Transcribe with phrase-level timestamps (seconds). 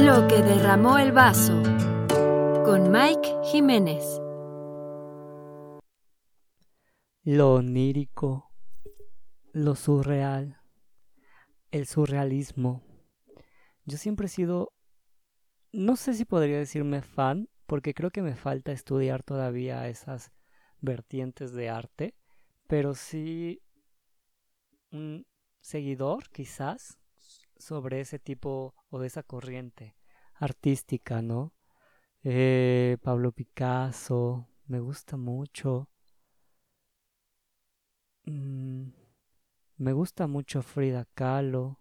[0.00, 1.60] Lo que derramó el vaso
[2.64, 4.04] con Mike Jiménez.
[7.24, 8.52] Lo onírico,
[9.52, 10.60] lo surreal,
[11.72, 12.80] el surrealismo.
[13.86, 14.72] Yo siempre he sido,
[15.72, 20.30] no sé si podría decirme fan, porque creo que me falta estudiar todavía esas
[20.80, 22.14] vertientes de arte,
[22.68, 23.60] pero sí
[24.92, 25.26] un
[25.60, 26.98] seguidor quizás
[27.58, 29.96] sobre ese tipo o de esa corriente
[30.34, 31.52] artística, ¿no?
[32.24, 35.88] Eh, Pablo Picasso, me gusta mucho.
[38.28, 38.92] Mm,
[39.78, 41.78] me gusta mucho Frida Kahlo.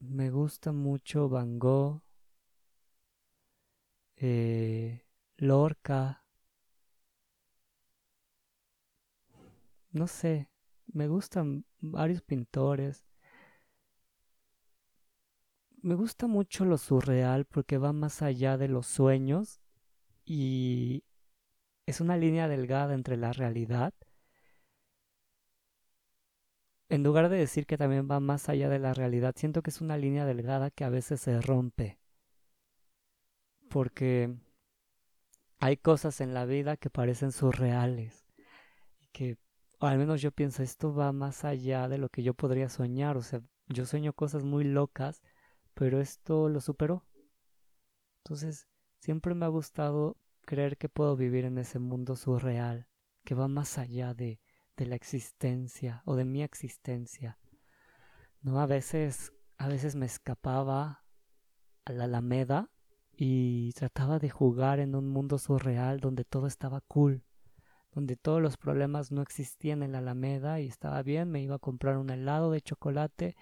[0.00, 2.02] Me gusta mucho Van Gogh.
[4.16, 5.02] Eh,
[5.38, 6.24] Lorca.
[9.92, 10.48] No sé,
[10.92, 13.04] me gustan varios pintores.
[15.82, 19.60] Me gusta mucho lo surreal porque va más allá de los sueños
[20.24, 21.04] y
[21.86, 23.94] es una línea delgada entre la realidad.
[26.88, 29.80] En lugar de decir que también va más allá de la realidad, siento que es
[29.80, 31.98] una línea delgada que a veces se rompe.
[33.68, 34.34] Porque
[35.60, 38.26] hay cosas en la vida que parecen surreales
[38.98, 39.38] y que
[39.80, 43.16] o al menos yo pienso, esto va más allá de lo que yo podría soñar.
[43.16, 45.22] O sea, yo sueño cosas muy locas,
[45.72, 47.06] pero esto lo superó.
[48.22, 52.88] Entonces, siempre me ha gustado creer que puedo vivir en ese mundo surreal,
[53.24, 54.38] que va más allá de,
[54.76, 57.38] de la existencia o de mi existencia.
[58.42, 61.06] No, a veces, a veces me escapaba
[61.86, 62.70] a la Alameda
[63.16, 67.24] y trataba de jugar en un mundo surreal donde todo estaba cool
[67.92, 71.60] donde todos los problemas no existían en la Alameda y estaba bien, me iba a
[71.60, 73.36] comprar un helado de chocolate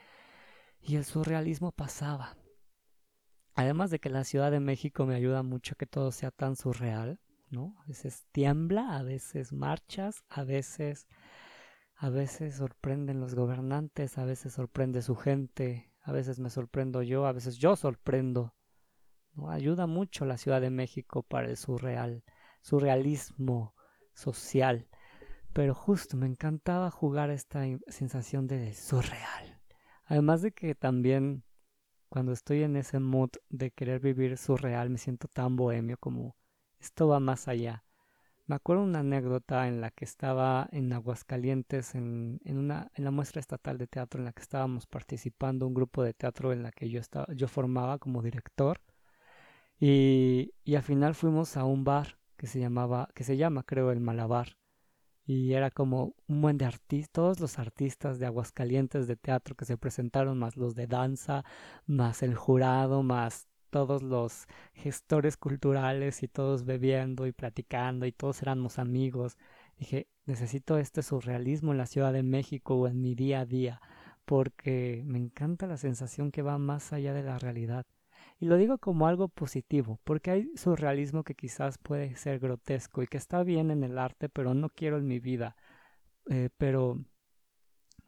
[0.80, 2.36] y el surrealismo pasaba.
[3.54, 6.56] Además de que la Ciudad de México me ayuda mucho a que todo sea tan
[6.56, 7.74] surreal, ¿no?
[7.80, 11.08] A veces tiembla, a veces marchas, a veces
[12.00, 17.26] a veces sorprenden los gobernantes, a veces sorprende su gente, a veces me sorprendo yo,
[17.26, 18.54] a veces yo sorprendo.
[19.34, 19.50] ¿no?
[19.50, 22.22] Ayuda mucho la Ciudad de México para el surreal,
[22.62, 23.74] surrealismo,
[24.18, 24.88] social.
[25.52, 29.60] Pero justo me encantaba jugar esta sensación de surreal.
[30.04, 31.44] Además de que también
[32.08, 36.36] cuando estoy en ese mood de querer vivir surreal me siento tan bohemio como
[36.80, 37.84] esto va más allá.
[38.46, 43.10] Me acuerdo una anécdota en la que estaba en Aguascalientes en, en, una, en la
[43.10, 46.72] muestra estatal de teatro en la que estábamos participando, un grupo de teatro en la
[46.72, 48.80] que yo, estaba, yo formaba como director.
[49.78, 53.90] Y, y al final fuimos a un bar que se llamaba, que se llama creo
[53.92, 54.56] el Malabar.
[55.26, 59.66] Y era como un buen de artistas, todos los artistas de Aguascalientes de teatro que
[59.66, 61.44] se presentaron, más los de danza,
[61.86, 68.40] más el jurado, más todos los gestores culturales y todos bebiendo y platicando y todos
[68.42, 69.36] éramos amigos.
[69.76, 73.80] Dije, necesito este surrealismo en la Ciudad de México o en mi día a día,
[74.24, 77.86] porque me encanta la sensación que va más allá de la realidad.
[78.40, 83.08] Y lo digo como algo positivo, porque hay surrealismo que quizás puede ser grotesco y
[83.08, 85.56] que está bien en el arte, pero no quiero en mi vida.
[86.30, 86.98] Eh, pero,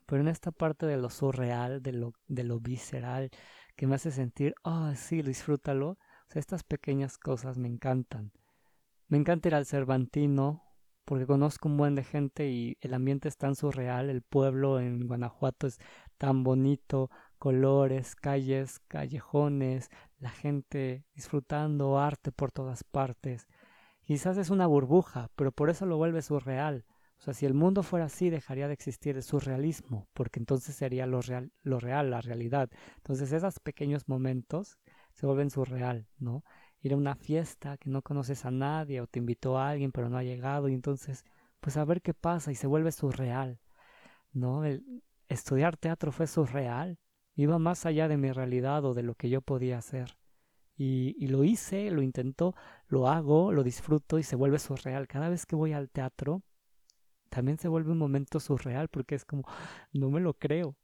[0.07, 3.31] pero en esta parte de lo surreal, de lo, de lo visceral,
[3.77, 5.99] que me hace sentir, oh, sí, disfrútalo.
[6.33, 8.33] Estas pequeñas cosas me encantan.
[9.09, 10.63] Me encanta ir al Cervantino,
[11.05, 15.09] porque conozco un buen de gente y el ambiente es tan surreal, el pueblo en
[15.09, 15.81] Guanajuato es
[16.19, 23.49] tan bonito, colores, calles, callejones, la gente disfrutando arte por todas partes.
[24.03, 26.85] Quizás es una burbuja, pero por eso lo vuelve surreal.
[27.19, 31.07] O sea, si el mundo fuera así, dejaría de existir el surrealismo, porque entonces sería
[31.07, 32.69] lo real, lo real, la realidad.
[32.99, 34.79] Entonces esos pequeños momentos
[35.15, 36.45] se vuelven surreal, ¿no?
[36.83, 40.11] Ir a una fiesta que no conoces a nadie o te invitó a alguien pero
[40.11, 41.25] no ha llegado y entonces,
[41.61, 43.61] pues a ver qué pasa y se vuelve surreal,
[44.33, 44.65] ¿no?
[44.65, 46.99] El estudiar teatro fue surreal,
[47.41, 50.17] iba más allá de mi realidad o de lo que yo podía hacer.
[50.77, 52.55] Y, y, lo hice, lo intento,
[52.89, 55.07] lo hago, lo disfruto y se vuelve surreal.
[55.09, 56.43] Cada vez que voy al teatro,
[57.31, 59.45] también se vuelve un momento surreal porque es como,
[59.93, 60.77] no me lo creo,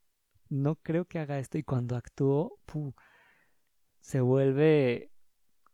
[0.49, 1.59] no creo que haga esto.
[1.59, 2.59] Y cuando actúo,
[4.01, 5.11] se vuelve,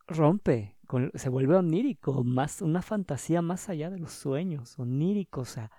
[0.06, 0.76] rompe,
[1.14, 5.70] se vuelve onírico, más, una fantasía más allá de los sueños, onírico, o sea,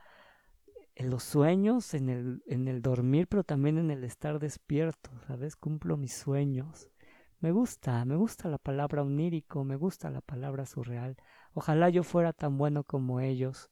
[0.95, 5.55] en los sueños, en el, en el dormir, pero también en el estar despierto, ¿sabes?
[5.55, 6.89] Cumplo mis sueños.
[7.39, 11.17] Me gusta, me gusta la palabra onírico, me gusta la palabra surreal.
[11.53, 13.69] Ojalá yo fuera tan bueno como ellos.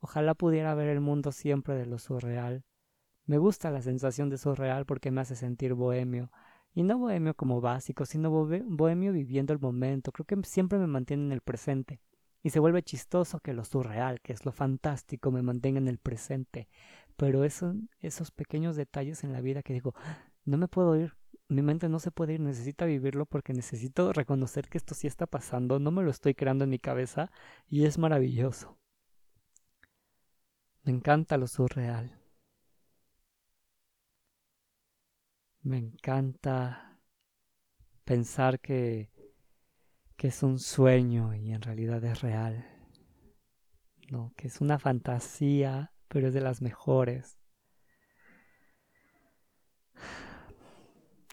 [0.00, 2.64] Ojalá pudiera ver el mundo siempre de lo surreal.
[3.26, 6.30] Me gusta la sensación de surreal porque me hace sentir bohemio.
[6.72, 10.12] Y no bohemio como básico, sino bohemio viviendo el momento.
[10.12, 12.00] Creo que siempre me mantiene en el presente.
[12.42, 15.98] Y se vuelve chistoso que lo surreal, que es lo fantástico, me mantenga en el
[15.98, 16.68] presente.
[17.16, 19.94] Pero eso, esos pequeños detalles en la vida que digo,
[20.44, 21.16] no me puedo ir,
[21.48, 25.26] mi mente no se puede ir, necesita vivirlo porque necesito reconocer que esto sí está
[25.26, 27.30] pasando, no me lo estoy creando en mi cabeza
[27.68, 28.78] y es maravilloso.
[30.84, 32.18] Me encanta lo surreal.
[35.62, 36.98] Me encanta
[38.04, 39.10] pensar que,
[40.18, 42.66] que es un sueño y en realidad es real.
[44.10, 47.38] No, que es una fantasía, pero es de las mejores.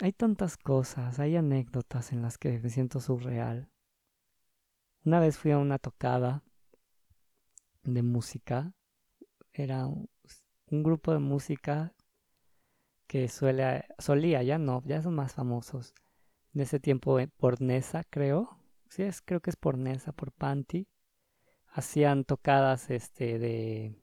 [0.02, 3.72] Hay tantas cosas, hay anécdotas en las que me siento surreal.
[5.04, 6.44] Una vez fui a una tocada
[7.84, 8.72] de música.
[9.52, 10.08] Era un,
[10.70, 11.96] grupo de música
[13.08, 15.96] que suele, solía, ya no, ya son más famosos.
[16.54, 18.65] En ese tiempo eh, por Nesa, creo.
[18.90, 20.88] Sí, es, creo que es por Nesa, por Panty.
[21.68, 23.96] Hacían tocadas este, de,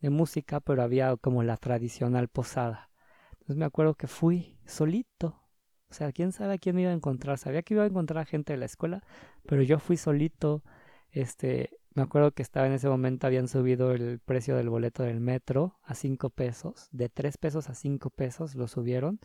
[0.00, 2.90] de música, pero había como la tradicional posada.
[3.32, 5.42] Entonces me acuerdo que fui solito.
[5.90, 7.38] O sea, quién sabe a quién iba a encontrar.
[7.38, 9.02] Sabía que iba a encontrar gente de la escuela,
[9.46, 10.62] pero yo fui solito.
[11.10, 15.20] Este, me acuerdo que estaba en ese momento, habían subido el precio del boleto del
[15.20, 16.88] metro a 5 pesos.
[16.92, 19.18] De 3 pesos a 5 pesos lo subieron.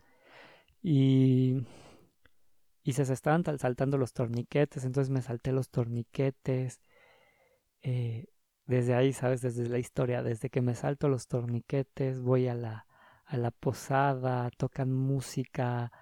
[0.82, 1.66] Y,
[2.84, 4.84] y se estaban saltando los torniquetes.
[4.84, 6.80] Entonces me salté los torniquetes.
[7.82, 8.26] Eh,
[8.66, 9.42] desde ahí, ¿sabes?
[9.42, 12.86] Desde la historia, desde que me salto los torniquetes, voy a la,
[13.26, 15.92] a la posada, tocan música,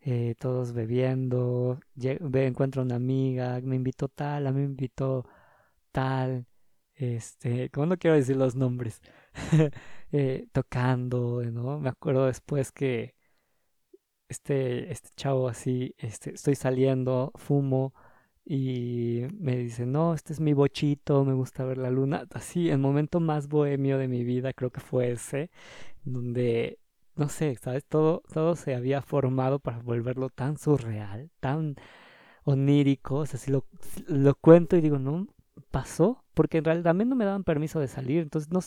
[0.00, 5.26] eh, todos bebiendo, encuentro una amiga, me invitó tal, a mí me invitó
[5.92, 6.46] tal,
[6.94, 9.00] este, como no quiero decir los nombres,
[10.12, 11.80] eh, tocando, ¿no?
[11.80, 13.14] Me acuerdo después que
[14.28, 17.94] este, este chavo así, este, estoy saliendo, fumo
[18.44, 22.78] y me dice, no, este es mi bochito, me gusta ver la luna, así, el
[22.78, 25.50] momento más bohemio de mi vida creo que fue ese,
[26.04, 26.78] donde
[27.18, 27.84] no sé, ¿sabes?
[27.84, 31.74] Todo, todo se había formado para volverlo tan surreal, tan
[32.44, 33.16] onírico.
[33.16, 33.66] O sea, si lo,
[34.06, 35.26] lo cuento y digo, no,
[35.70, 38.22] pasó, porque en realidad también no me daban permiso de salir.
[38.22, 38.60] Entonces, no,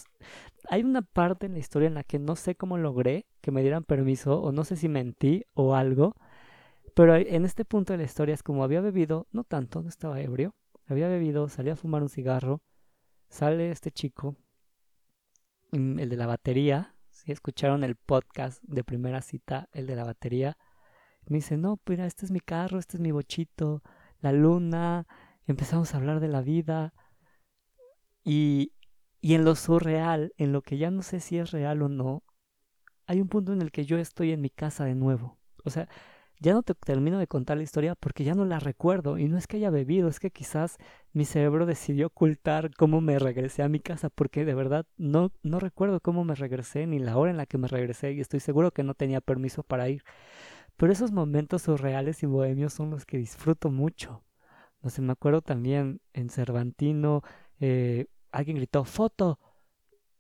[0.69, 3.61] hay una parte en la historia en la que no sé cómo logré que me
[3.61, 6.13] dieran permiso, o no sé si mentí o algo.
[6.95, 10.19] Pero en este punto de la historia es como había bebido, no tanto, no estaba
[10.19, 10.53] ebrio,
[10.85, 12.61] había bebido, salí a fumar un cigarro,
[13.29, 14.35] sale este chico,
[15.71, 20.03] mm, el de la batería, si escucharon el podcast de primera cita, el de la
[20.03, 20.57] batería,
[21.25, 23.81] me dice, no, mira, este es mi carro, este es mi bochito,
[24.19, 25.07] la luna,
[25.47, 26.93] empezamos a hablar de la vida.
[28.23, 28.73] Y,
[29.21, 32.23] y en lo surreal, en lo que ya no sé si es real o no,
[33.07, 35.37] hay un punto en el que yo estoy en mi casa de nuevo.
[35.63, 35.87] O sea,
[36.39, 39.17] ya no te termino de contar la historia porque ya no la recuerdo.
[39.19, 40.77] Y no es que haya bebido, es que quizás
[41.13, 45.59] mi cerebro decidió ocultar cómo me regresé a mi casa porque de verdad no, no
[45.59, 48.71] recuerdo cómo me regresé ni la hora en la que me regresé y estoy seguro
[48.71, 50.03] que no tenía permiso para ir.
[50.77, 54.23] Pero esos momentos surreales y bohemios son los que disfruto mucho.
[54.81, 57.21] No sé, me acuerdo también en Cervantino,
[57.61, 59.39] eh, alguien gritó foto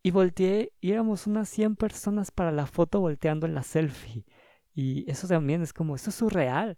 [0.03, 4.25] y volteé y éramos unas 100 personas para la foto volteando en la selfie.
[4.73, 6.77] Y eso también es como, eso es surreal,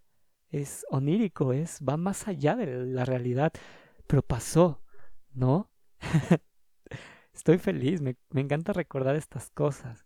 [0.49, 3.53] es onírico, es, va más allá de la realidad,
[4.07, 4.81] pero pasó,
[5.33, 5.69] ¿no?
[7.33, 10.05] Estoy feliz, me, encanta recordar estas cosas.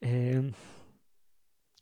[0.00, 0.52] Em,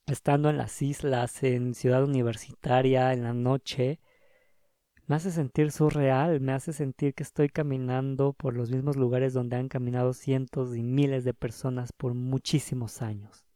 [0.06, 4.00] estando en las islas, en ciudad universitaria, en la noche,
[5.06, 9.56] me hace sentir surreal, me hace sentir que estoy caminando por los mismos lugares donde
[9.56, 13.46] han caminado cientos y miles de personas por muchísimos años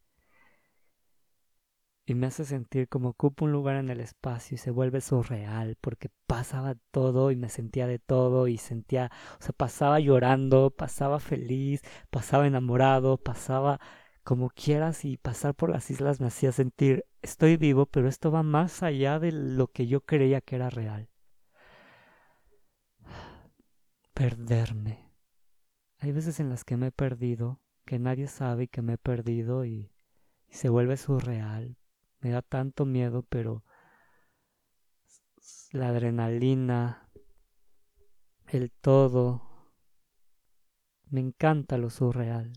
[2.11, 5.77] y me hace sentir como ocupo un lugar en el espacio y se vuelve surreal
[5.81, 11.21] porque pasaba todo y me sentía de todo y sentía, o sea, pasaba llorando, pasaba
[11.21, 13.81] feliz, pasaba enamorado, pasaba
[14.25, 18.43] como quieras y pasar por las islas me hacía sentir estoy vivo, pero esto va
[18.43, 21.09] más allá de lo que yo creía que era real.
[24.21, 25.11] Perderme.
[25.97, 29.65] Hay veces en las que me he perdido, que nadie sabe que me he perdido
[29.65, 29.91] y,
[30.51, 31.79] se vuelve surreal,
[32.21, 33.65] me da tanto miedo, pero
[35.73, 37.09] la adrenalina,
[38.49, 39.73] el todo,
[41.09, 42.53] me encanta lo surreal.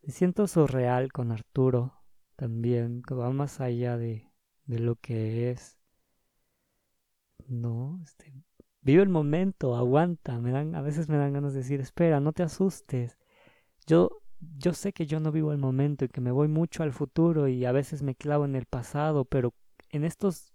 [0.00, 4.32] Me siento surreal con Arturo también, que va más allá de,
[4.64, 5.78] de lo que es.
[7.48, 8.32] No, este,
[8.82, 12.32] vive el momento, aguanta, me dan, a veces me dan ganas de decir, espera, no
[12.32, 13.18] te asustes.
[13.86, 14.20] Yo
[14.58, 17.48] yo sé que yo no vivo el momento y que me voy mucho al futuro
[17.48, 19.54] y a veces me clavo en el pasado, pero
[19.90, 20.52] en estos,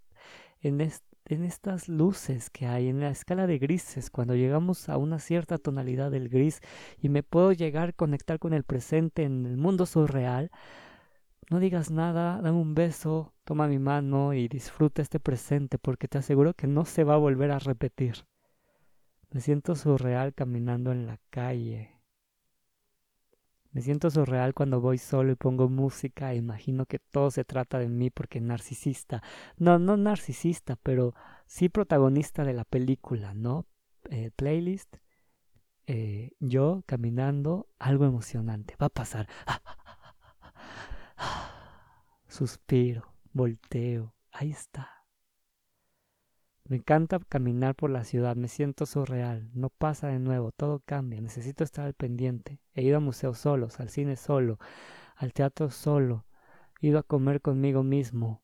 [0.62, 5.20] en, en estas luces que hay, en la escala de grises, cuando llegamos a una
[5.20, 6.62] cierta tonalidad del gris
[7.00, 10.52] y me puedo llegar a conectar con el presente en el mundo surreal,
[11.50, 16.18] no digas nada, dame un beso, toma mi mano y disfruta este presente porque te
[16.18, 18.26] aseguro que no se va a volver a repetir.
[19.30, 21.92] Me siento surreal caminando en la calle.
[23.72, 27.90] Me siento surreal cuando voy solo y pongo música imagino que todo se trata de
[27.90, 29.22] mí porque narcisista.
[29.58, 31.14] No, no narcisista, pero
[31.46, 33.66] sí protagonista de la película, ¿no?
[34.10, 34.96] Eh, playlist.
[35.88, 38.76] Eh, yo caminando, algo emocionante.
[38.82, 39.28] Va a pasar.
[42.28, 44.16] Suspiro, volteo.
[44.32, 44.90] Ahí está.
[46.68, 51.22] Me encanta caminar por la ciudad, me siento surreal, no pasa de nuevo, todo cambia,
[51.22, 52.60] necesito estar al pendiente.
[52.74, 54.58] He ido a museos solos, al cine solo,
[55.16, 56.26] al teatro solo,
[56.82, 58.42] he ido a comer conmigo mismo,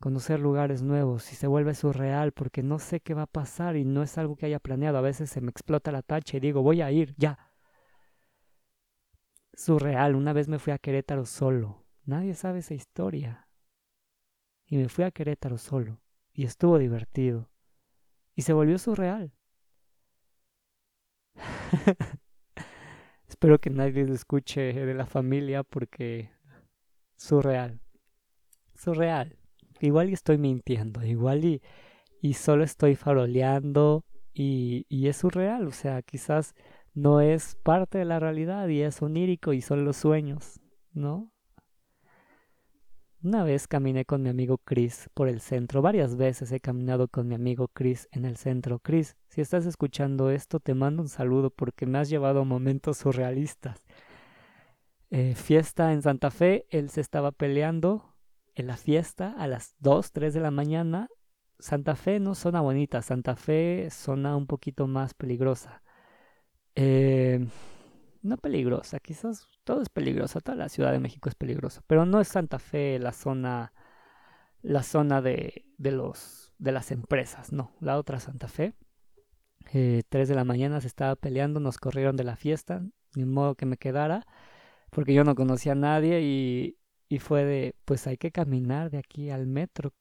[0.00, 3.84] conocer lugares nuevos y se vuelve surreal porque no sé qué va a pasar y
[3.84, 4.98] no es algo que haya planeado.
[4.98, 7.38] A veces se me explota la tacha y digo, voy a ir, ya.
[9.54, 13.45] Surreal, una vez me fui a Querétaro solo, nadie sabe esa historia.
[14.66, 16.00] Y me fui a Querétaro solo
[16.32, 17.48] y estuvo divertido.
[18.34, 19.32] Y se volvió surreal.
[23.28, 26.30] Espero que nadie lo escuche de la familia porque
[27.16, 27.80] surreal.
[28.74, 29.38] Surreal.
[29.80, 31.62] Igual y estoy mintiendo, igual y,
[32.20, 35.66] y solo estoy faroleando y, y es surreal.
[35.66, 36.54] O sea, quizás
[36.94, 40.60] no es parte de la realidad y es onírico y son los sueños,
[40.92, 41.30] ¿no?
[43.22, 45.82] Una vez caminé con mi amigo Chris por el centro.
[45.82, 48.78] Varias veces he caminado con mi amigo Chris en el centro.
[48.78, 52.98] Chris, si estás escuchando esto, te mando un saludo porque me has llevado a momentos
[52.98, 53.82] surrealistas.
[55.10, 58.14] Eh, fiesta en Santa Fe, él se estaba peleando
[58.54, 61.08] en la fiesta a las 2, 3 de la mañana.
[61.58, 65.82] Santa Fe no zona bonita, Santa Fe zona un poquito más peligrosa.
[66.74, 67.46] Eh,
[68.26, 72.20] no peligrosa, quizás todo es peligroso, toda la Ciudad de México es peligrosa, pero no
[72.20, 73.72] es Santa Fe la zona,
[74.62, 78.74] la zona de, de los, de las empresas, no, la otra Santa Fe.
[79.72, 82.82] Eh, tres de la mañana se estaba peleando, nos corrieron de la fiesta,
[83.14, 84.26] ni modo que me quedara,
[84.90, 86.78] porque yo no conocía a nadie y,
[87.08, 89.92] y fue de, pues hay que caminar de aquí al metro,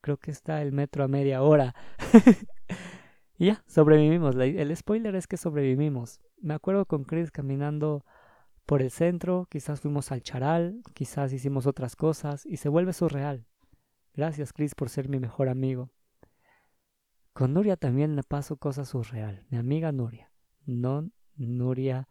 [0.00, 1.74] creo que está el metro a media hora.
[3.38, 8.04] y ya, sobrevivimos, el spoiler es que sobrevivimos me acuerdo con Chris caminando
[8.66, 13.46] por el centro, quizás fuimos al charal, quizás hicimos otras cosas y se vuelve surreal.
[14.14, 15.90] Gracias Chris por ser mi mejor amigo.
[17.32, 19.44] Con Nuria también me paso cosas surreal.
[19.50, 20.30] Mi amiga Nuria.
[20.66, 22.08] No Nuria.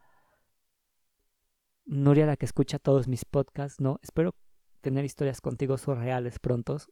[1.86, 3.80] Nuria la que escucha todos mis podcasts.
[3.80, 4.34] No, espero
[4.80, 6.90] tener historias contigo surreales prontos.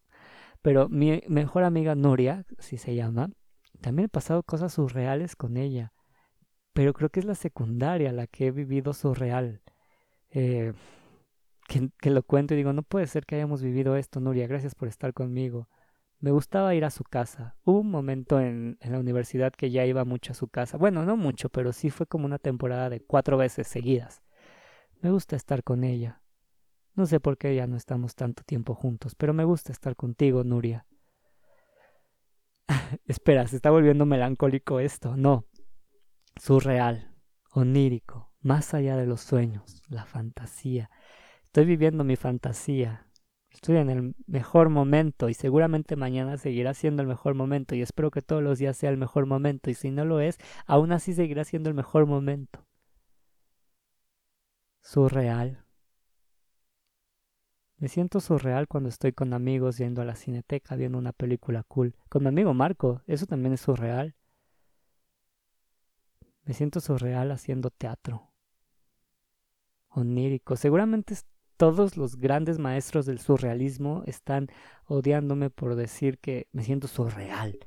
[0.63, 3.31] Pero mi mejor amiga Nuria, así se llama,
[3.83, 5.93] también he pasado cosas surreales con ella
[6.73, 9.61] pero creo que es la secundaria la que he vivido surreal.
[10.31, 10.73] Eh,
[12.01, 14.89] que, lo cuento y digo, no puede ser que hayamos vivido esto, Nuria, gracias por
[14.89, 15.69] estar conmigo.
[16.21, 17.57] Me gustaba ir a su casa.
[17.65, 20.77] Hubo un momento en, en, la universidad que ya iba mucho a su casa.
[20.79, 24.23] Bueno, no mucho, pero sí fue como una temporada de cuatro veces seguidas.
[25.01, 26.23] Me gusta estar con ella.
[26.95, 30.45] No sé por qué ya no estamos tanto tiempo juntos, pero me gusta estar contigo,
[30.45, 30.87] Nuria.
[33.07, 35.17] Espera, se está volviendo melancólico esto.
[35.17, 35.47] No,
[36.41, 37.15] surreal,
[37.51, 40.91] onírico, más allá de los sueños, la fantasía.
[41.45, 43.09] Estoy viviendo mi fantasía.
[43.51, 48.11] Estoy en el mejor momento y seguramente mañana seguirá siendo el mejor momento y espero
[48.11, 51.13] que todos los días sea el mejor momento y si no lo es, aún así
[51.13, 52.67] seguirá siendo el mejor momento.
[54.81, 55.62] Surreal.
[57.83, 61.97] Me siento surreal cuando estoy con amigos yendo a la cineteca viendo una película cool.
[62.09, 64.15] Con mi amigo Marco, eso también es surreal.
[66.45, 68.31] Me siento surreal haciendo teatro.
[69.89, 70.55] Onírico.
[70.55, 71.17] Seguramente
[71.57, 74.47] todos los grandes maestros del surrealismo están
[74.85, 77.59] odiándome por decir que me siento surreal.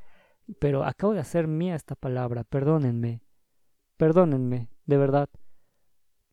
[0.60, 2.46] Pero acabo de hacer mía esta palabra.
[2.46, 3.22] Perdónenme.
[3.98, 5.30] Perdónenme, de verdad.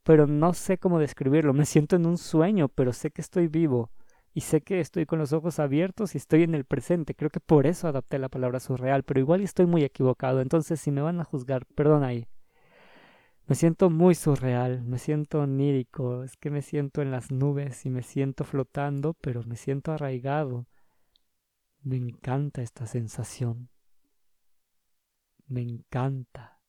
[0.03, 1.53] Pero no sé cómo describirlo.
[1.53, 3.91] Me siento en un sueño, pero sé que estoy vivo.
[4.35, 7.15] Y sé que estoy con los ojos abiertos y estoy en el presente.
[7.15, 10.41] Creo que por eso adapté la palabra surreal, pero igual estoy muy equivocado.
[10.41, 12.27] Entonces, si me van a juzgar, perdón ahí.
[13.47, 17.91] Me siento muy surreal, me siento onírico, es que me siento en las nubes y
[17.91, 20.67] me siento flotando, pero me siento arraigado.
[21.83, 23.69] Me encanta esta sensación.
[25.49, 26.62] Me encanta.